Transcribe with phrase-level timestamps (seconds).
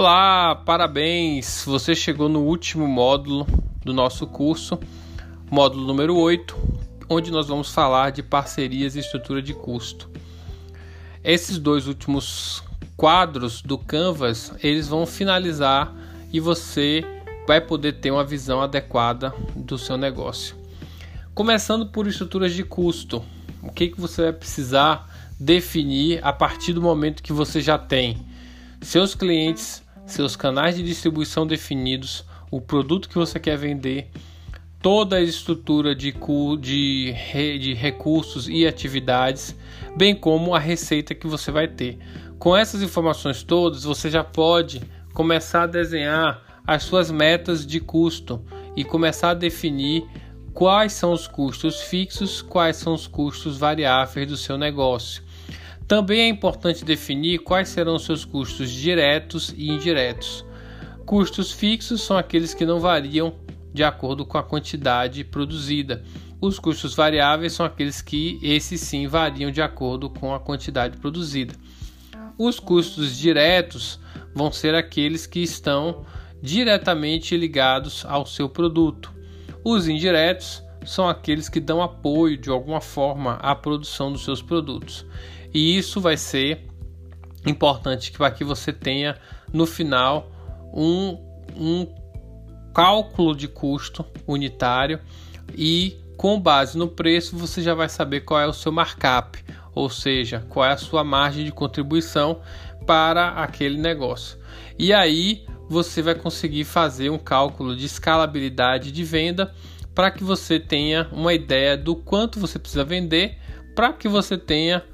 [0.00, 1.64] Olá, parabéns!
[1.66, 3.44] Você chegou no último módulo
[3.84, 4.78] do nosso curso,
[5.50, 6.56] módulo número 8,
[7.08, 10.08] onde nós vamos falar de parcerias e estrutura de custo.
[11.24, 12.62] Esses dois últimos
[12.96, 15.92] quadros do Canvas, eles vão finalizar
[16.32, 17.04] e você
[17.44, 20.54] vai poder ter uma visão adequada do seu negócio.
[21.34, 23.20] Começando por estruturas de custo.
[23.60, 28.28] O que, que você vai precisar definir a partir do momento que você já tem
[28.80, 34.10] seus clientes, seus canais de distribuição definidos, o produto que você quer vender,
[34.80, 36.14] toda a estrutura de,
[36.60, 37.14] de,
[37.58, 39.54] de recursos e atividades,
[39.96, 41.98] bem como a receita que você vai ter.
[42.38, 44.80] Com essas informações todas, você já pode
[45.12, 48.42] começar a desenhar as suas metas de custo
[48.76, 50.06] e começar a definir
[50.54, 55.22] quais são os custos fixos, quais são os custos variáveis do seu negócio.
[55.88, 60.44] Também é importante definir quais serão os seus custos diretos e indiretos.
[61.06, 63.34] Custos fixos são aqueles que não variam
[63.72, 66.04] de acordo com a quantidade produzida.
[66.42, 71.54] Os custos variáveis são aqueles que, esses sim, variam de acordo com a quantidade produzida.
[72.36, 73.98] Os custos diretos
[74.34, 76.04] vão ser aqueles que estão
[76.42, 79.10] diretamente ligados ao seu produto.
[79.64, 85.04] Os indiretos são aqueles que dão apoio de alguma forma à produção dos seus produtos.
[85.52, 86.66] E isso vai ser
[87.46, 89.18] importante para que você tenha
[89.52, 90.30] no final
[90.72, 91.18] um,
[91.56, 91.86] um
[92.74, 95.00] cálculo de custo unitário
[95.54, 99.38] e com base no preço você já vai saber qual é o seu markup,
[99.74, 102.40] ou seja, qual é a sua margem de contribuição
[102.86, 104.38] para aquele negócio.
[104.78, 109.54] E aí você vai conseguir fazer um cálculo de escalabilidade de venda
[109.98, 113.36] para que você tenha uma ideia do quanto você precisa vender
[113.74, 114.84] para que você tenha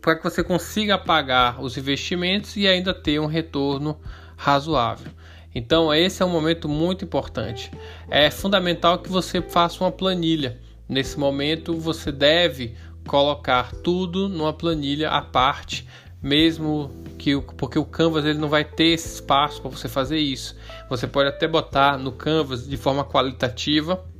[0.00, 3.98] para que você consiga pagar os investimentos e ainda ter um retorno
[4.36, 5.10] razoável.
[5.52, 7.68] Então, esse é um momento muito importante.
[8.08, 10.56] É fundamental que você faça uma planilha.
[10.88, 12.76] Nesse momento, você deve
[13.08, 15.84] colocar tudo numa planilha à parte,
[16.22, 20.56] mesmo que porque o Canvas ele não vai ter esse espaço para você fazer isso.
[20.88, 24.11] Você pode até botar no Canvas de forma qualitativa,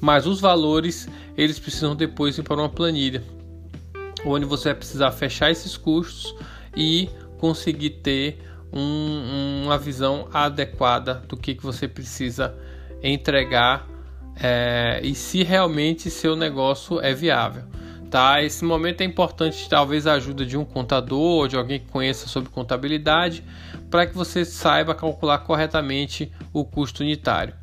[0.00, 3.22] mas os valores eles precisam depois ir para uma planilha
[4.24, 6.34] onde você vai precisar fechar esses custos
[6.76, 8.38] e conseguir ter
[8.72, 12.54] um, uma visão adequada do que, que você precisa
[13.02, 13.88] entregar
[14.36, 17.64] é, e se realmente seu negócio é viável.
[18.10, 18.42] Tá?
[18.42, 22.50] Esse momento é importante, talvez a ajuda de um contador, de alguém que conheça sobre
[22.50, 23.44] contabilidade,
[23.88, 27.54] para que você saiba calcular corretamente o custo unitário.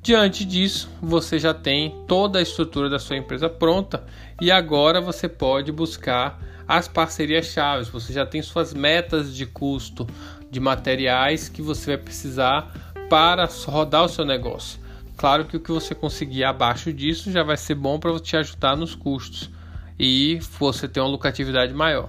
[0.00, 4.04] Diante disso, você já tem toda a estrutura da sua empresa pronta
[4.40, 7.88] e agora você pode buscar as parcerias chaves.
[7.88, 10.06] Você já tem suas metas de custo
[10.50, 14.78] de materiais que você vai precisar para rodar o seu negócio.
[15.16, 18.76] Claro que o que você conseguir abaixo disso já vai ser bom para te ajudar
[18.76, 19.50] nos custos
[19.98, 22.08] e você ter uma lucratividade maior.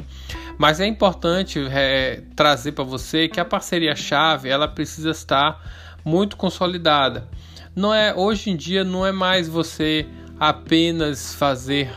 [0.59, 5.59] Mas é importante é, trazer para você que a parceria chave ela precisa estar
[6.05, 7.27] muito consolidada
[7.79, 10.05] não é hoje em dia não é mais você
[10.37, 11.89] apenas fazer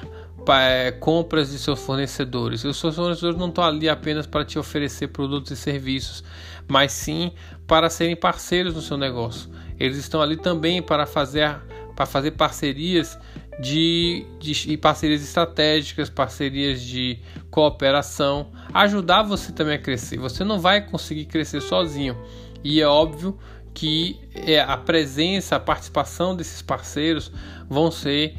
[0.48, 2.64] é, compras de seus fornecedores.
[2.64, 6.22] Os seus fornecedores não estão ali apenas para te oferecer produtos e serviços,
[6.68, 7.32] mas sim
[7.66, 9.50] para serem parceiros no seu negócio.
[9.78, 11.60] Eles estão ali também para fazer
[11.94, 13.18] para fazer parcerias
[13.60, 17.18] de, de parcerias estratégicas, parcerias de
[17.50, 20.16] cooperação, ajudar você também a crescer.
[20.18, 22.16] Você não vai conseguir crescer sozinho.
[22.64, 23.36] E é óbvio
[23.74, 27.32] que é, a presença, a participação desses parceiros
[27.68, 28.34] vão ser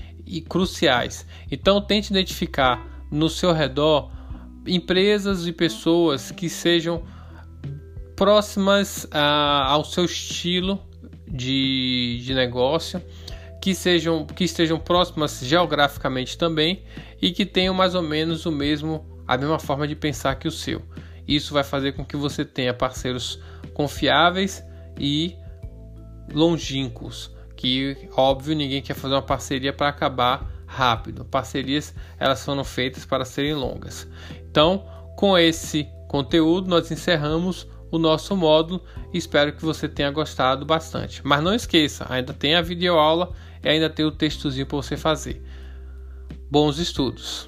[0.48, 1.26] cruciais.
[1.52, 4.12] Então tente identificar no seu redor
[4.66, 7.04] empresas e pessoas que sejam
[8.16, 10.80] próximas a, ao seu estilo
[11.28, 13.02] de, de negócio,
[13.62, 16.84] que sejam que estejam próximas geograficamente também
[17.22, 20.52] e que tenham mais ou menos o mesmo a mesma forma de pensar que o
[20.52, 20.82] seu.
[21.28, 23.40] Isso vai fazer com que você tenha parceiros
[23.74, 24.64] confiáveis
[25.00, 25.36] e
[26.32, 31.26] longínquos, que óbvio ninguém quer fazer uma parceria para acabar rápido.
[31.26, 34.08] Parcerias elas foram feitas para serem longas.
[34.50, 34.86] Então,
[35.16, 38.82] com esse conteúdo nós encerramos o nosso módulo.
[39.14, 41.22] Espero que você tenha gostado bastante.
[41.24, 43.32] Mas não esqueça, ainda tem a videoaula
[43.64, 45.44] e ainda tem o textozinho para você fazer.
[46.50, 47.48] Bons estudos.